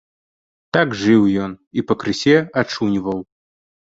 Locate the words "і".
1.79-1.83